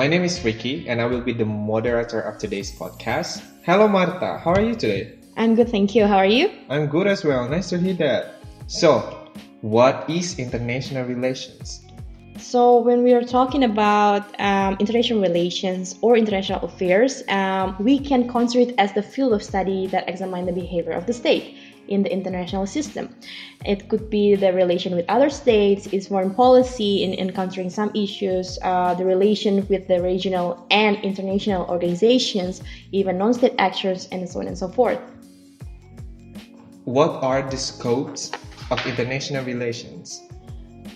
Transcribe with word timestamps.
My 0.00 0.06
name 0.06 0.24
is 0.24 0.42
Ricky, 0.42 0.88
and 0.88 0.98
I 0.98 1.04
will 1.04 1.20
be 1.20 1.34
the 1.34 1.44
moderator 1.44 2.22
of 2.22 2.38
today's 2.38 2.72
podcast. 2.72 3.44
Hello, 3.66 3.86
Marta. 3.86 4.40
How 4.42 4.52
are 4.52 4.62
you 4.62 4.74
today? 4.74 5.18
I'm 5.36 5.54
good, 5.54 5.68
thank 5.68 5.94
you. 5.94 6.06
How 6.06 6.16
are 6.16 6.24
you? 6.24 6.48
I'm 6.70 6.86
good 6.86 7.06
as 7.06 7.22
well. 7.22 7.46
Nice 7.46 7.68
to 7.68 7.76
hear 7.76 7.92
that. 8.00 8.40
So, 8.66 9.28
what 9.60 10.08
is 10.08 10.38
international 10.38 11.04
relations? 11.04 11.84
So, 12.38 12.80
when 12.80 13.02
we 13.02 13.12
are 13.12 13.22
talking 13.22 13.62
about 13.62 14.24
um, 14.40 14.78
international 14.80 15.20
relations 15.20 15.96
or 16.00 16.16
international 16.16 16.64
affairs, 16.64 17.22
um, 17.28 17.76
we 17.78 17.98
can 17.98 18.26
consider 18.26 18.70
it 18.70 18.74
as 18.78 18.94
the 18.94 19.02
field 19.02 19.34
of 19.34 19.42
study 19.42 19.86
that 19.88 20.08
examines 20.08 20.46
the 20.46 20.54
behavior 20.54 20.92
of 20.92 21.04
the 21.04 21.12
state 21.12 21.59
in 21.90 22.02
the 22.02 22.12
international 22.12 22.66
system. 22.66 23.14
It 23.66 23.88
could 23.88 24.08
be 24.08 24.34
the 24.36 24.52
relation 24.52 24.94
with 24.94 25.04
other 25.08 25.28
states, 25.28 25.86
its 25.88 26.06
foreign 26.06 26.34
policy 26.34 27.04
in 27.04 27.12
encountering 27.14 27.68
some 27.68 27.90
issues, 27.94 28.58
uh, 28.62 28.94
the 28.94 29.04
relation 29.04 29.66
with 29.68 29.86
the 29.88 30.00
regional 30.00 30.66
and 30.70 30.96
international 31.04 31.68
organizations, 31.68 32.62
even 32.92 33.18
non 33.18 33.34
state 33.34 33.54
actors, 33.58 34.08
and 34.12 34.28
so 34.28 34.40
on 34.40 34.46
and 34.46 34.56
so 34.56 34.68
forth. 34.68 34.98
What 36.84 37.22
are 37.22 37.42
the 37.42 37.58
scopes 37.58 38.32
of 38.70 38.84
international 38.86 39.44
relations? 39.44 40.22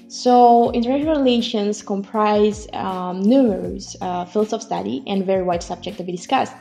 So, 0.08 0.70
international 0.70 1.16
relations 1.16 1.82
comprise 1.82 2.68
um, 2.72 3.20
numerous 3.20 3.96
uh, 4.00 4.24
fields 4.24 4.52
of 4.52 4.62
study 4.62 5.02
and 5.08 5.26
very 5.26 5.42
wide 5.42 5.62
subject 5.62 5.96
to 5.98 6.04
be 6.04 6.12
discussed. 6.12 6.54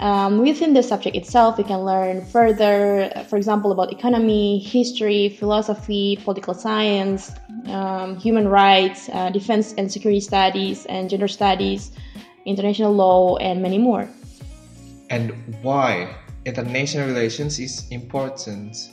Um, 0.00 0.38
within 0.38 0.72
the 0.72 0.82
subject 0.82 1.14
itself, 1.14 1.58
we 1.58 1.64
can 1.64 1.84
learn 1.84 2.24
further, 2.24 3.12
for 3.28 3.36
example, 3.36 3.70
about 3.70 3.92
economy, 3.92 4.58
history, 4.58 5.28
philosophy, 5.28 6.16
political 6.24 6.54
science, 6.54 7.32
um, 7.66 8.16
human 8.16 8.48
rights, 8.48 9.10
uh, 9.12 9.28
defense 9.28 9.74
and 9.76 9.92
security 9.92 10.20
studies, 10.20 10.86
and 10.86 11.10
gender 11.10 11.28
studies, 11.28 11.92
international 12.46 12.94
law, 12.94 13.36
and 13.36 13.60
many 13.60 13.76
more. 13.76 14.08
And 15.10 15.34
why 15.60 16.16
international 16.46 17.06
relations 17.06 17.58
is 17.58 17.86
important? 17.90 18.90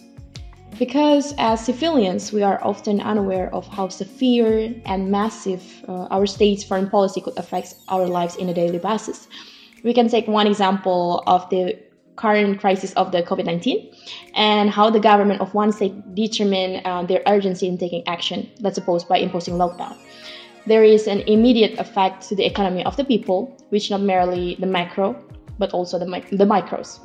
Because 0.78 1.34
as 1.38 1.64
civilians, 1.64 2.34
we 2.34 2.44
are 2.44 2.60
often 2.62 3.00
unaware 3.00 3.50
of 3.56 3.66
how 3.68 3.88
severe 3.88 4.76
and 4.86 5.10
massive 5.10 5.86
uh, 5.88 6.08
our 6.12 6.26
state's 6.26 6.66
foreign 6.66 6.90
policy 6.90 7.22
could 7.22 7.38
affect 7.38 7.76
our 7.88 8.06
lives 8.06 8.36
in 8.36 8.50
a 8.50 8.54
daily 8.54 8.78
basis. 8.78 9.30
We 9.84 9.94
can 9.94 10.10
take 10.10 10.28
one 10.28 10.48
example 10.48 11.24
of 11.28 11.50
the 11.50 11.78
current 12.18 12.60
crisis 12.60 12.94
of 12.94 13.12
the 13.12 13.24
COVID 13.24 13.46
19 13.46 13.94
and 14.36 14.70
how 14.70 14.90
the 14.90 15.00
government 15.00 15.40
of 15.40 15.54
one 15.54 15.72
state 15.72 15.94
determine 16.16 16.82
uh, 16.84 17.04
their 17.04 17.22
urgency 17.28 17.68
in 17.68 17.78
taking 17.78 18.06
action, 18.08 18.50
let's 18.60 18.76
suppose 18.76 19.04
by 19.04 19.18
imposing 19.18 19.54
lockdown. 19.54 19.96
There 20.66 20.84
is 20.84 21.08
an 21.08 21.22
immediate 21.22 21.80
effect 21.80 22.28
to 22.28 22.36
the 22.36 22.46
economy 22.46 22.84
of 22.84 22.98
the 22.98 23.06
people, 23.06 23.56
which 23.70 23.90
not 23.90 24.02
merely 24.02 24.56
the 24.60 24.66
macro, 24.66 25.16
but 25.58 25.72
also 25.72 25.98
the, 25.98 26.06
the 26.32 26.44
micros. 26.44 27.00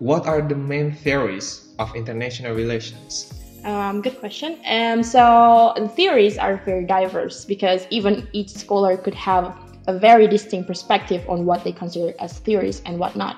What 0.00 0.26
are 0.26 0.42
the 0.42 0.56
main 0.56 0.92
theories 0.92 1.68
of 1.78 1.94
international 1.94 2.56
relations? 2.56 3.32
Um, 3.64 4.00
good 4.00 4.18
question. 4.18 4.58
Um, 4.66 5.02
so 5.02 5.74
the 5.76 5.88
theories 5.88 6.38
are 6.38 6.56
very 6.64 6.86
diverse 6.86 7.44
because 7.44 7.86
even 7.90 8.26
each 8.32 8.48
scholar 8.48 8.96
could 8.96 9.14
have 9.14 9.54
a 9.90 9.98
very 9.98 10.26
distinct 10.26 10.66
perspective 10.66 11.22
on 11.28 11.44
what 11.44 11.64
they 11.64 11.72
consider 11.72 12.14
as 12.18 12.38
theories 12.46 12.82
and 12.86 12.98
what 12.98 13.16
not. 13.16 13.36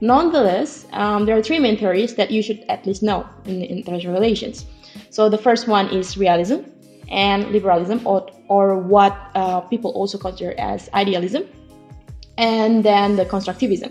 Nonetheless, 0.00 0.86
um, 0.92 1.26
there 1.26 1.36
are 1.36 1.42
three 1.42 1.58
main 1.58 1.76
theories 1.76 2.14
that 2.14 2.30
you 2.30 2.42
should 2.42 2.60
at 2.68 2.86
least 2.86 3.02
know 3.02 3.26
in 3.44 3.62
international 3.62 4.14
relations. 4.14 4.66
So 5.10 5.28
the 5.28 5.38
first 5.38 5.68
one 5.68 5.86
is 5.90 6.16
realism 6.16 6.58
and 7.10 7.50
liberalism, 7.50 7.98
or, 8.06 8.30
or 8.48 8.78
what 8.78 9.14
uh, 9.34 9.60
people 9.72 9.90
also 9.92 10.16
consider 10.16 10.54
as 10.58 10.88
idealism, 10.94 11.42
and 12.38 12.84
then 12.84 13.16
the 13.16 13.24
constructivism. 13.24 13.90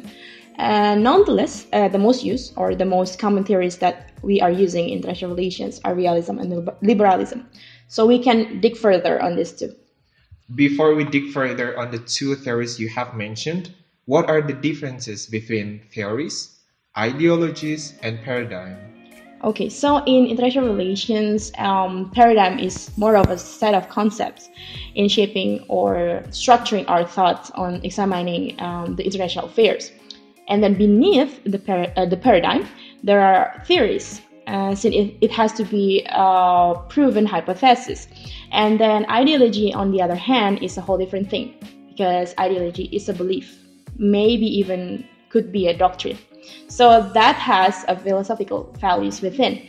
Uh, 0.58 0.96
nonetheless, 0.96 1.68
uh, 1.74 1.88
the 1.88 2.00
most 2.00 2.24
used 2.24 2.54
or 2.56 2.76
the 2.76 2.86
most 2.86 3.20
common 3.20 3.44
theories 3.44 3.78
that 3.78 4.12
we 4.22 4.42
are 4.42 4.52
using 4.52 4.90
in 4.90 4.98
international 4.98 5.32
relations 5.36 5.80
are 5.86 5.94
realism 5.94 6.38
and 6.40 6.70
liberalism. 6.82 7.48
So 7.88 8.06
we 8.06 8.20
can 8.20 8.60
dig 8.60 8.76
further 8.78 9.22
on 9.22 9.36
this 9.36 9.52
too. 9.52 9.74
Before 10.56 10.96
we 10.96 11.04
dig 11.04 11.30
further 11.30 11.78
on 11.78 11.92
the 11.92 12.00
two 12.00 12.34
theories 12.34 12.80
you 12.80 12.90
have 12.90 13.14
mentioned, 13.14 13.72
what 14.06 14.28
are 14.28 14.42
the 14.42 14.54
differences 14.54 15.28
between 15.28 15.82
theories, 15.94 16.58
ideologies, 16.98 17.94
and 18.02 18.20
paradigm? 18.24 18.78
Okay, 19.44 19.70
so 19.70 20.04
in 20.06 20.26
international 20.26 20.74
relations, 20.76 21.52
um, 21.60 22.10
paradigm 22.16 22.58
is 22.58 22.90
more 22.98 23.16
of 23.16 23.30
a 23.30 23.38
set 23.38 23.76
of 23.76 23.90
concepts 23.90 24.50
in 24.96 25.08
shaping 25.08 25.64
or 25.68 26.24
structuring 26.30 26.84
our 26.90 27.06
thoughts 27.06 27.52
on 27.52 27.76
examining 27.84 28.60
um, 28.60 28.96
the 28.96 29.06
international 29.06 29.46
affairs. 29.46 29.92
And 30.48 30.64
then 30.64 30.74
beneath 30.74 31.44
the, 31.44 31.60
par- 31.60 31.94
uh, 31.96 32.08
the 32.08 32.18
paradigm, 32.18 32.68
there 33.04 33.22
are 33.22 33.62
theories 33.68 34.20
uh, 34.50 34.74
since 34.74 34.96
it, 34.96 35.16
it, 35.22 35.32
has 35.32 35.54
to 35.54 35.64
be 35.64 36.04
a 36.10 36.74
proven 36.90 37.26
hypothesis. 37.26 38.08
And 38.52 38.80
then 38.80 39.06
ideology, 39.10 39.72
on 39.74 39.92
the 39.92 40.02
other 40.02 40.16
hand, 40.16 40.64
is 40.64 40.76
a 40.76 40.82
whole 40.82 40.98
different 40.98 41.30
thing 41.30 41.54
because 41.88 42.34
ideology 42.40 42.86
is 42.86 43.08
a 43.10 43.14
belief, 43.14 43.60
maybe 43.98 44.48
even 44.48 45.08
could 45.30 45.52
be 45.52 45.68
a 45.68 45.78
doctrine. 45.78 46.18
So 46.68 47.12
that 47.14 47.36
has 47.36 47.86
a 47.88 47.96
philosophical 47.96 48.74
values 48.80 49.22
within. 49.22 49.62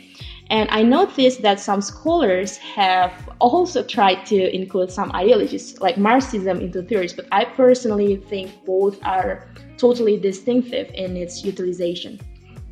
And 0.49 0.67
I 0.71 0.81
noticed 0.81 1.43
that 1.43 1.59
some 1.59 1.81
scholars 1.81 2.57
have 2.57 3.13
also 3.39 3.83
tried 3.83 4.25
to 4.25 4.53
include 4.53 4.91
some 4.91 5.11
ideologies 5.13 5.79
like 5.79 5.97
Marxism 5.97 6.59
into 6.59 6.81
theories, 6.81 7.13
but 7.13 7.27
I 7.31 7.45
personally 7.45 8.17
think 8.17 8.65
both 8.65 8.97
are 9.03 9.47
totally 9.77 10.17
distinctive 10.17 10.89
in 10.95 11.15
its 11.15 11.45
utilization. 11.45 12.19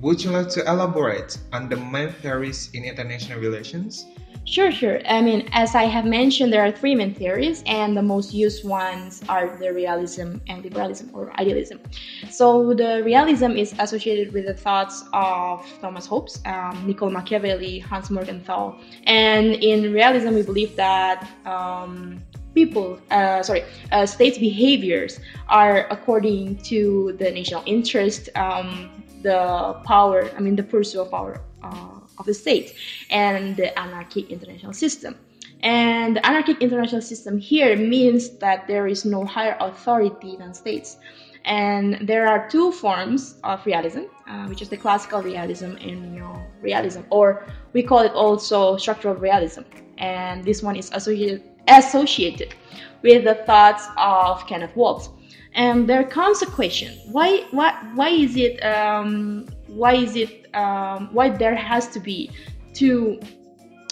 Would 0.01 0.23
you 0.23 0.31
like 0.31 0.47
to 0.51 0.61
elaborate 0.61 1.37
on 1.51 1.67
the 1.67 1.75
main 1.75 2.13
theories 2.13 2.69
in 2.73 2.85
international 2.85 3.39
relations? 3.39 4.05
Sure, 4.45 4.71
sure. 4.71 5.01
I 5.05 5.21
mean, 5.21 5.49
as 5.51 5.75
I 5.75 5.83
have 5.83 6.05
mentioned, 6.05 6.53
there 6.53 6.65
are 6.65 6.71
three 6.71 6.95
main 6.95 7.13
theories, 7.13 7.61
and 7.65 7.97
the 7.97 8.01
most 8.01 8.33
used 8.33 8.63
ones 8.63 9.21
are 9.27 9.57
the 9.57 9.73
realism 9.73 10.37
and 10.47 10.63
liberalism 10.63 11.11
or 11.13 11.37
idealism. 11.37 11.81
So, 12.29 12.73
the 12.73 13.03
realism 13.03 13.51
is 13.57 13.75
associated 13.77 14.33
with 14.33 14.45
the 14.45 14.53
thoughts 14.53 15.03
of 15.11 15.67
Thomas 15.81 16.07
Hobbes, 16.07 16.39
um, 16.45 16.87
Niccolo 16.87 17.11
Machiavelli, 17.11 17.79
Hans 17.79 18.09
Morgenthau, 18.09 18.79
and 19.03 19.47
in 19.55 19.91
realism, 19.91 20.33
we 20.33 20.43
believe 20.43 20.77
that 20.77 21.27
um, 21.45 22.23
people, 22.55 22.99
uh, 23.11 23.43
sorry, 23.43 23.63
uh, 23.91 24.05
states' 24.05 24.37
behaviors 24.37 25.19
are 25.49 25.87
according 25.91 26.55
to 26.63 27.15
the 27.19 27.29
national 27.29 27.63
interest. 27.65 28.29
Um, 28.35 29.03
the 29.21 29.79
power, 29.85 30.29
I 30.35 30.39
mean, 30.39 30.55
the 30.55 30.63
pursuit 30.63 31.01
of 31.01 31.11
power 31.11 31.41
uh, 31.63 31.99
of 32.17 32.25
the 32.25 32.33
state 32.33 32.75
and 33.09 33.55
the 33.55 33.77
anarchic 33.77 34.29
international 34.29 34.73
system. 34.73 35.15
And 35.61 36.15
the 36.15 36.25
anarchic 36.25 36.61
international 36.61 37.01
system 37.01 37.37
here 37.37 37.75
means 37.75 38.37
that 38.37 38.67
there 38.67 38.87
is 38.87 39.03
no 39.03 39.25
higher 39.25 39.57
authority 39.59 40.37
than 40.37 40.53
states. 40.53 40.97
And 41.45 42.07
there 42.07 42.27
are 42.27 42.49
two 42.49 42.71
forms 42.71 43.35
of 43.43 43.65
realism, 43.65 44.03
uh, 44.27 44.45
which 44.47 44.61
is 44.61 44.69
the 44.69 44.77
classical 44.77 45.21
realism 45.21 45.75
and 45.81 46.13
neo 46.13 46.41
realism, 46.61 47.01
or 47.09 47.45
we 47.73 47.83
call 47.83 47.99
it 47.99 48.11
also 48.13 48.77
structural 48.77 49.15
realism. 49.15 49.63
And 49.97 50.43
this 50.43 50.61
one 50.61 50.75
is 50.75 50.91
associated, 50.93 51.43
associated 51.67 52.55
with 53.01 53.23
the 53.23 53.35
thoughts 53.45 53.87
of 53.97 54.45
Kenneth 54.47 54.75
Waltz 54.75 55.09
and 55.53 55.87
there 55.87 56.03
comes 56.03 56.41
a 56.41 56.45
question 56.45 56.99
why 57.05 57.43
why 57.51 57.73
why 57.95 58.09
is 58.09 58.35
it 58.35 58.59
um, 58.63 59.45
why 59.67 59.93
is 59.95 60.15
it 60.15 60.53
um, 60.55 61.09
why 61.11 61.29
there 61.29 61.55
has 61.55 61.87
to 61.87 61.99
be 61.99 62.29
two 62.73 63.19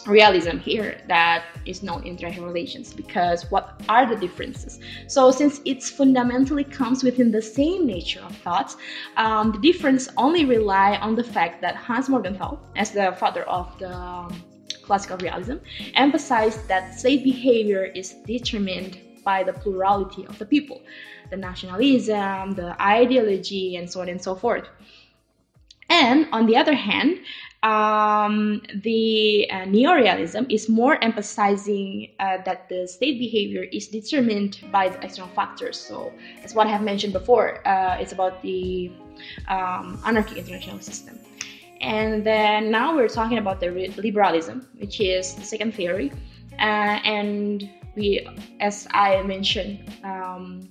realism 0.08 0.58
here 0.58 1.02
that 1.08 1.44
is 1.66 1.84
international 1.84 2.48
relations? 2.48 2.94
Because 2.94 3.50
what 3.52 3.82
are 3.90 4.06
the 4.06 4.16
differences? 4.16 4.80
So 5.08 5.32
since 5.32 5.60
it's 5.66 5.90
fundamentally 5.90 6.64
comes 6.64 7.04
within 7.04 7.32
the 7.32 7.42
same 7.42 7.86
nature 7.86 8.22
of 8.22 8.36
thoughts 8.38 8.78
um, 9.18 9.52
the 9.52 9.60
difference 9.60 10.08
only 10.18 10.46
rely 10.46 10.96
on 10.98 11.16
the 11.16 11.24
fact 11.24 11.62
that 11.62 11.76
hans 11.76 12.10
morgenthau 12.10 12.58
as 12.76 12.92
the 12.92 13.12
father 13.20 13.44
of 13.44 13.78
the 13.80 13.94
um, 13.94 14.34
classical 14.84 15.18
realism 15.18 15.56
emphasized 15.96 16.68
that 16.68 16.94
state 16.94 17.24
behavior 17.24 17.86
is 17.86 18.14
determined 18.26 19.00
by 19.24 19.44
the 19.44 19.52
plurality 19.52 20.26
of 20.28 20.38
the 20.40 20.46
people 20.46 20.82
the 21.30 21.38
nationalism, 21.38 22.52
the 22.52 22.76
ideology, 22.82 23.76
and 23.76 23.90
so 23.90 24.02
on 24.02 24.10
and 24.10 24.22
so 24.22 24.36
forth. 24.36 24.68
And 25.90 26.28
on 26.32 26.46
the 26.48 26.58
other 26.58 26.76
hand, 26.76 27.20
um, 27.64 28.62
the 28.84 29.48
uh, 29.50 29.66
neorealism 29.66 30.52
is 30.52 30.70
more 30.70 31.02
emphasizing 31.04 32.10
uh, 32.20 32.38
that 32.46 32.70
the 32.70 32.88
state 32.88 33.20
behavior 33.20 33.64
is 33.64 33.88
determined 33.88 34.60
by 34.72 34.90
the 34.90 35.04
external 35.04 35.30
factors. 35.30 35.80
So, 35.80 36.14
as 36.44 36.54
what 36.54 36.68
I 36.68 36.72
have 36.72 36.84
mentioned 36.84 37.14
before, 37.14 37.68
uh, 37.68 37.98
it's 38.00 38.12
about 38.12 38.42
the 38.42 38.92
um, 39.48 40.00
anarchic 40.06 40.38
international 40.38 40.80
system. 40.80 41.20
And 41.82 42.26
then 42.26 42.72
now 42.72 42.96
we're 42.96 43.08
talking 43.08 43.38
about 43.38 43.60
the 43.60 43.70
liberalism, 43.98 44.68
which 44.78 45.00
is 45.00 45.34
the 45.36 45.44
second 45.44 45.74
theory. 45.74 46.12
Uh, 46.60 47.00
and 47.04 47.70
we, 47.96 48.28
as 48.60 48.88
I 48.92 49.22
mentioned, 49.24 49.92
um, 50.04 50.68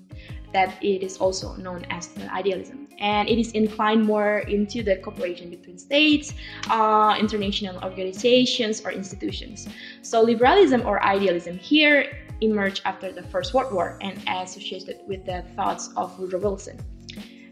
that 0.53 0.83
it 0.83 1.03
is 1.03 1.19
also 1.19 1.55
known 1.57 1.85
as 1.91 2.09
the 2.09 2.33
idealism. 2.33 2.89
And 2.99 3.29
it 3.29 3.39
is 3.39 3.53
inclined 3.53 4.05
more 4.05 4.39
into 4.41 4.83
the 4.83 4.97
cooperation 4.97 5.51
between 5.51 5.79
states, 5.79 6.33
uh, 6.71 7.17
international 7.19 7.83
organizations, 7.85 8.81
or 8.85 8.91
institutions. 8.91 9.69
So, 10.03 10.23
liberalism 10.23 10.83
or 10.87 11.03
idealism 11.03 11.59
here 11.59 12.07
emerged 12.41 12.83
after 12.85 13.13
the 13.13 13.23
First 13.23 13.55
World 13.55 13.73
War 13.73 13.99
and 14.01 14.19
associated 14.29 15.01
with 15.07 15.25
the 15.27 15.43
thoughts 15.57 15.91
of 15.97 16.19
Woodrow 16.19 16.41
Wilson 16.41 16.79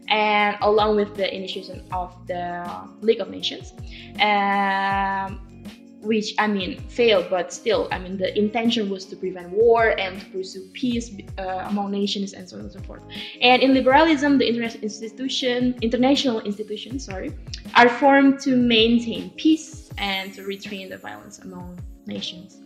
and 0.07 0.55
along 0.61 0.95
with 0.95 1.15
the 1.15 1.33
initiation 1.33 1.83
of 1.91 2.15
the 2.27 2.63
League 3.01 3.19
of 3.19 3.29
Nations. 3.29 3.73
Um, 4.21 5.54
which 6.05 6.33
I 6.37 6.47
mean 6.47 6.79
failed, 6.87 7.27
but 7.29 7.51
still, 7.51 7.87
I 7.91 7.99
mean 7.99 8.17
the 8.17 8.37
intention 8.37 8.89
was 8.89 9.05
to 9.05 9.15
prevent 9.15 9.49
war 9.49 9.99
and 9.99 10.19
to 10.19 10.25
pursue 10.27 10.67
peace 10.73 11.11
uh, 11.37 11.65
among 11.67 11.91
nations 11.91 12.33
and 12.33 12.47
so 12.47 12.57
on 12.57 12.63
and 12.63 12.71
so 12.71 12.79
forth. 12.81 13.01
And 13.41 13.61
in 13.61 13.73
liberalism, 13.73 14.37
the 14.37 14.47
international 14.47 14.83
institution, 14.83 15.75
international 15.81 16.39
institutions, 16.41 17.05
sorry, 17.05 17.33
are 17.75 17.89
formed 17.89 18.39
to 18.41 18.55
maintain 18.55 19.31
peace 19.31 19.89
and 19.97 20.33
to 20.33 20.43
restrain 20.43 20.89
the 20.89 20.97
violence 20.97 21.39
among 21.39 21.79
nations. 22.05 22.57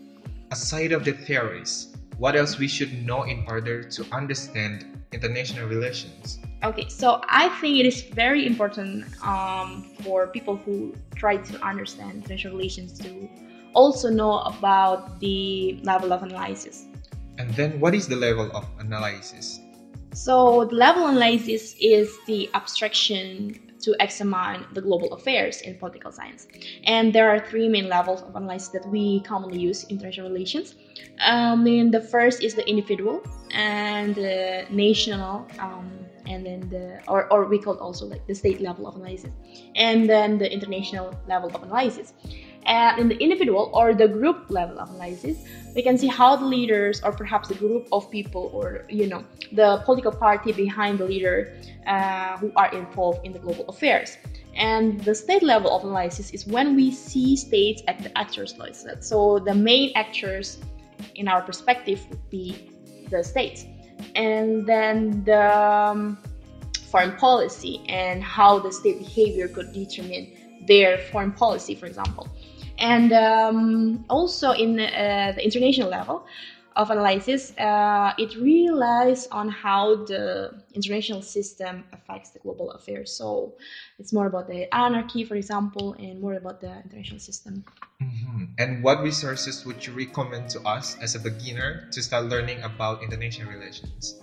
Aside 0.51 0.92
of 0.92 1.06
the 1.06 1.13
theories, 1.13 1.95
what 2.18 2.35
else 2.35 2.57
we 2.57 2.68
should 2.68 2.92
know 3.06 3.24
in 3.24 3.45
order 3.47 3.83
to 3.83 4.06
understand 4.12 4.85
international 5.13 5.68
relations? 5.68 6.39
Okay, 6.61 6.89
so 6.89 7.21
I 7.29 7.47
think 7.61 7.79
it 7.79 7.85
is 7.85 8.01
very 8.01 8.45
important 8.45 9.06
um, 9.25 9.89
for 10.03 10.27
people 10.27 10.57
who 10.57 10.94
try 11.15 11.38
to 11.38 11.65
understand 11.65 12.23
international 12.23 12.57
relations 12.57 13.00
to 13.00 13.29
also 13.73 14.09
know 14.09 14.39
about 14.39 15.21
the 15.21 15.79
level 15.83 16.11
of 16.11 16.21
analysis. 16.23 16.85
And 17.38 17.50
then, 17.56 17.79
what 17.79 17.95
is 17.95 18.09
the 18.09 18.17
level 18.17 18.51
of 18.53 18.67
analysis? 18.79 19.61
So, 20.13 20.65
the 20.65 20.75
level 20.75 21.07
analysis 21.07 21.75
is 21.79 22.17
the 22.27 22.50
abstraction 22.53 23.57
to 23.79 23.95
examine 24.01 24.65
the 24.73 24.81
global 24.81 25.13
affairs 25.13 25.61
in 25.61 25.77
political 25.77 26.11
science. 26.11 26.47
And 26.83 27.13
there 27.13 27.29
are 27.29 27.39
three 27.39 27.69
main 27.69 27.88
levels 27.88 28.21
of 28.23 28.35
analysis 28.35 28.69
that 28.69 28.85
we 28.89 29.21
commonly 29.21 29.59
use 29.59 29.85
in 29.85 29.91
international 29.91 30.29
relations. 30.29 30.75
Um, 31.21 31.65
and 31.65 31.94
the 31.94 32.01
first 32.01 32.44
is 32.44 32.56
the 32.56 32.67
individual 32.67 33.23
and 33.51 34.15
the 34.15 34.65
national 34.69 35.47
um, 35.59 35.89
and 36.29 36.45
then 36.45 36.69
the 36.69 36.99
or, 37.07 37.31
or 37.33 37.45
we 37.45 37.59
call 37.59 37.77
also 37.77 38.05
like 38.05 38.25
the 38.27 38.35
state 38.35 38.61
level 38.61 38.87
of 38.87 38.95
analysis 38.95 39.31
and 39.75 40.07
then 40.07 40.37
the 40.37 40.51
international 40.51 41.13
level 41.27 41.49
of 41.53 41.63
analysis. 41.63 42.13
And 42.65 42.99
in 42.99 43.07
the 43.07 43.17
individual 43.17 43.71
or 43.73 43.95
the 43.95 44.07
group 44.07 44.49
level 44.49 44.79
of 44.79 44.89
analysis 44.91 45.37
we 45.75 45.81
can 45.81 45.97
see 45.97 46.07
how 46.07 46.35
the 46.35 46.45
leaders 46.45 47.01
or 47.01 47.11
perhaps 47.11 47.47
the 47.47 47.55
group 47.55 47.87
of 47.91 48.11
people 48.11 48.51
or 48.53 48.85
you 48.89 49.07
know 49.07 49.23
the 49.53 49.81
political 49.85 50.11
party 50.11 50.51
behind 50.51 50.99
the 50.99 51.05
leader 51.05 51.55
uh, 51.87 52.37
who 52.37 52.51
are 52.55 52.71
involved 52.73 53.25
in 53.25 53.33
the 53.33 53.39
global 53.39 53.65
affairs. 53.69 54.17
And 54.55 54.99
the 55.01 55.15
state 55.15 55.41
level 55.41 55.75
of 55.75 55.83
analysis 55.83 56.31
is 56.31 56.45
when 56.45 56.75
we 56.75 56.91
see 56.91 57.35
states 57.35 57.81
at 57.87 57.99
the 58.03 58.15
actors 58.17 58.57
list 58.57 58.87
so 59.01 59.39
the 59.39 59.55
main 59.55 59.91
actors 59.95 60.59
in 61.15 61.27
our 61.27 61.41
perspective 61.41 62.05
would 62.09 62.29
be 62.29 62.69
the 63.09 63.23
states 63.23 63.65
and 64.15 64.65
then 64.65 65.23
the 65.25 65.57
um, 65.57 66.17
foreign 66.89 67.15
policy 67.17 67.81
and 67.88 68.23
how 68.23 68.59
the 68.59 68.71
state 68.71 68.97
behavior 68.97 69.47
could 69.47 69.71
determine 69.71 70.27
their 70.67 70.97
foreign 70.97 71.31
policy, 71.31 71.75
for 71.75 71.85
example. 71.85 72.27
And 72.77 73.11
um, 73.11 74.06
also 74.09 74.51
in 74.51 74.79
uh, 74.79 75.33
the 75.35 75.44
international 75.44 75.89
level 75.89 76.25
of 76.79 76.89
analysis, 76.91 77.51
uh, 77.57 78.13
it 78.17 78.35
relies 78.39 79.27
on 79.31 79.49
how 79.49 79.95
the 80.05 80.49
international 80.73 81.21
system 81.21 81.83
affects 81.91 82.29
the 82.29 82.39
global 82.39 82.71
affairs. 82.71 83.11
So 83.11 83.53
it's 83.99 84.13
more 84.13 84.27
about 84.27 84.47
the 84.47 84.73
anarchy, 84.73 85.25
for 85.25 85.35
example, 85.35 85.93
and 85.99 86.21
more 86.21 86.35
about 86.35 86.61
the 86.61 86.81
international 86.85 87.19
system. 87.19 87.65
Mm-hmm. 88.01 88.43
And 88.57 88.81
what 88.81 89.01
resources 89.01 89.65
would 89.65 89.85
you 89.85 89.91
recommend 89.91 90.49
to 90.51 90.61
us 90.61 90.95
as 91.01 91.15
a 91.15 91.19
beginner 91.19 91.89
to 91.91 92.01
start 92.01 92.25
learning 92.25 92.63
about 92.63 93.03
international 93.03 93.51
relations? 93.51 94.15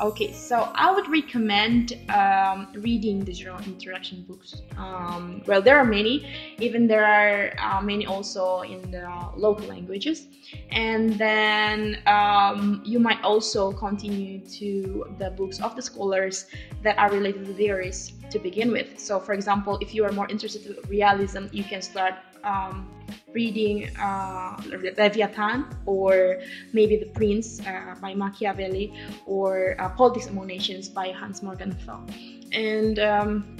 Okay, 0.00 0.32
so 0.32 0.72
I 0.74 0.90
would 0.90 1.08
recommend 1.08 1.92
um, 2.08 2.66
reading 2.74 3.24
the 3.24 3.32
general 3.32 3.60
introduction 3.60 4.24
books. 4.26 4.60
Um, 4.76 5.40
well, 5.46 5.62
there 5.62 5.76
are 5.76 5.84
many, 5.84 6.26
even 6.58 6.88
there 6.88 7.04
are 7.04 7.52
uh, 7.60 7.80
many 7.80 8.04
also 8.04 8.62
in 8.62 8.90
the 8.90 9.08
local 9.36 9.68
languages. 9.68 10.26
And 10.72 11.16
then 11.16 12.02
um, 12.06 12.82
you 12.84 12.98
might 12.98 13.22
also 13.22 13.70
continue 13.70 14.40
to 14.58 15.14
the 15.18 15.30
books 15.30 15.60
of 15.60 15.76
the 15.76 15.82
scholars 15.82 16.46
that 16.82 16.98
are 16.98 17.12
related 17.12 17.46
to 17.46 17.54
theories 17.54 18.14
to 18.30 18.40
begin 18.40 18.72
with. 18.72 18.98
So, 18.98 19.20
for 19.20 19.32
example, 19.32 19.78
if 19.80 19.94
you 19.94 20.04
are 20.04 20.12
more 20.12 20.26
interested 20.28 20.66
in 20.66 20.76
realism, 20.88 21.46
you 21.52 21.62
can 21.62 21.80
start 21.80 22.14
um, 22.44 22.88
reading 23.32 23.90
uh, 23.98 24.56
Leviathan 24.96 25.66
or 25.86 26.40
maybe 26.72 26.96
The 26.96 27.06
Prince 27.06 27.60
uh, 27.66 27.96
by 28.00 28.14
Machiavelli 28.14 28.94
or 29.26 29.76
uh, 29.80 29.88
Politics 29.90 30.28
Among 30.28 30.46
Nations 30.46 30.88
by 30.88 31.08
Hans 31.10 31.42
Morgenthau. 31.42 32.06
And 32.52 32.98
um, 32.98 33.56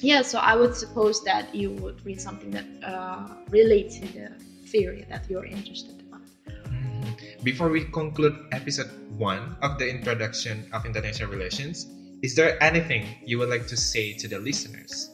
yeah, 0.00 0.22
so 0.22 0.38
I 0.38 0.56
would 0.56 0.74
suppose 0.74 1.22
that 1.24 1.54
you 1.54 1.72
would 1.72 2.04
read 2.04 2.20
something 2.20 2.50
that 2.52 2.64
uh, 2.82 3.28
relates 3.50 3.98
to 4.00 4.06
the 4.06 4.30
theory 4.66 5.04
that 5.08 5.28
you're 5.28 5.44
interested 5.44 6.00
about. 6.08 6.22
Mm-hmm. 6.46 7.44
Before 7.44 7.68
we 7.68 7.84
conclude 7.84 8.36
episode 8.52 8.90
one 9.16 9.56
of 9.62 9.78
the 9.78 9.88
introduction 9.88 10.68
of 10.72 10.86
international 10.86 11.30
relations, 11.30 11.86
is 12.22 12.34
there 12.34 12.60
anything 12.62 13.06
you 13.24 13.38
would 13.38 13.48
like 13.48 13.66
to 13.68 13.76
say 13.76 14.12
to 14.14 14.28
the 14.28 14.38
listeners? 14.38 15.10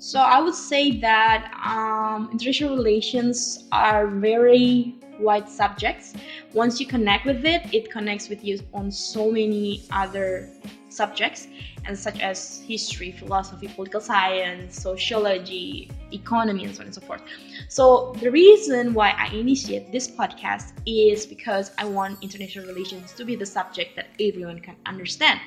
So 0.00 0.18
I 0.18 0.40
would 0.40 0.54
say 0.54 0.98
that 1.00 1.52
um, 1.62 2.30
international 2.32 2.74
relations 2.74 3.64
are 3.70 4.06
very 4.06 4.94
wide 5.18 5.46
subjects. 5.46 6.14
Once 6.54 6.80
you 6.80 6.86
connect 6.86 7.26
with 7.26 7.44
it, 7.44 7.62
it 7.74 7.90
connects 7.90 8.30
with 8.30 8.42
you 8.42 8.58
on 8.72 8.90
so 8.90 9.30
many 9.30 9.82
other 9.92 10.48
subjects, 10.88 11.48
and 11.84 11.96
such 11.96 12.18
as 12.20 12.62
history, 12.66 13.12
philosophy, 13.12 13.68
political 13.68 14.00
science, 14.00 14.80
sociology, 14.80 15.90
economy, 16.12 16.64
and 16.64 16.74
so 16.74 16.80
on 16.80 16.86
and 16.86 16.94
so 16.94 17.02
forth. 17.02 17.20
So 17.68 18.14
the 18.20 18.30
reason 18.30 18.94
why 18.94 19.10
I 19.18 19.26
initiate 19.34 19.92
this 19.92 20.08
podcast 20.08 20.72
is 20.86 21.26
because 21.26 21.72
I 21.76 21.84
want 21.84 22.22
international 22.22 22.64
relations 22.64 23.12
to 23.12 23.24
be 23.26 23.36
the 23.36 23.44
subject 23.44 23.96
that 23.96 24.06
everyone 24.18 24.60
can 24.60 24.76
understand. 24.86 25.40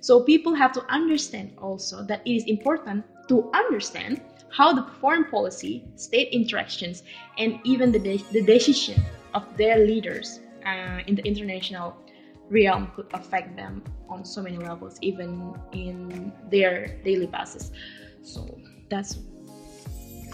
So 0.00 0.20
people 0.20 0.54
have 0.54 0.72
to 0.72 0.84
understand 0.90 1.54
also 1.56 2.02
that 2.04 2.20
it 2.26 2.32
is 2.32 2.44
important 2.44 3.06
to 3.28 3.50
understand 3.54 4.20
how 4.50 4.72
the 4.72 4.82
foreign 5.00 5.24
policy, 5.24 5.84
state 5.96 6.28
interactions, 6.32 7.02
and 7.38 7.58
even 7.64 7.92
the, 7.92 7.98
de- 7.98 8.24
the 8.32 8.42
decision 8.42 9.02
of 9.34 9.44
their 9.56 9.84
leaders 9.84 10.40
uh, 10.64 11.00
in 11.06 11.14
the 11.14 11.24
international 11.26 11.96
realm 12.48 12.90
could 12.94 13.06
affect 13.12 13.56
them 13.56 13.82
on 14.08 14.24
so 14.24 14.42
many 14.42 14.56
levels, 14.56 14.98
even 15.02 15.54
in 15.72 16.32
their 16.50 16.96
daily 17.04 17.26
basis. 17.26 17.70
So 18.22 18.58
that's. 18.88 19.18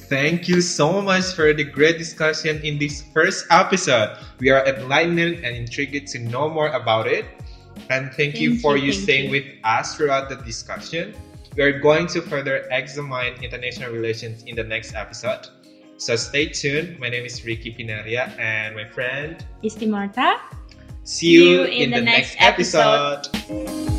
Thank 0.08 0.46
you 0.46 0.61
so 0.61 1.00
much 1.00 1.32
for 1.32 1.54
the 1.54 1.64
great 1.64 1.96
discussion 1.96 2.61
in 2.62 2.78
this 2.78 3.02
first 3.14 3.46
episode. 3.50 4.18
We 4.40 4.50
are 4.50 4.64
enlightened 4.66 5.40
and 5.42 5.56
intrigued 5.56 6.06
to 6.08 6.18
know 6.18 6.50
more 6.50 6.68
about 6.68 7.06
it. 7.06 7.25
And 7.88 8.12
thank, 8.12 8.34
thank 8.34 8.40
you 8.40 8.58
for 8.58 8.76
you, 8.76 8.87
you 8.87 8.92
staying 8.92 9.25
you. 9.26 9.30
with 9.30 9.46
us 9.64 9.96
throughout 9.96 10.28
the 10.28 10.37
discussion. 10.37 11.14
We 11.54 11.62
are 11.64 11.78
going 11.80 12.06
to 12.09 12.23
further 12.23 12.66
examine 12.71 13.35
international 13.42 13.92
relations 13.92 14.42
in 14.44 14.56
the 14.56 14.64
next 14.64 14.94
episode. 14.94 15.49
So 15.99 16.16
stay 16.16 16.47
tuned. 16.47 16.99
My 16.99 17.11
name 17.11 17.26
is 17.26 17.44
Ricky 17.44 17.75
Pinaria 17.75 18.32
and 18.38 18.75
my 18.75 18.87
friend 18.87 19.44
Isti 19.62 19.87
Marta. 19.88 20.40
See 21.04 21.28
you, 21.28 21.40
See 21.40 21.50
you 21.50 21.64
in, 21.64 21.71
in, 21.71 21.90
the, 21.90 21.97
the 21.97 22.02
next, 22.02 22.40
next 22.40 22.42
episode. 22.42 23.26
episode. 23.37 23.91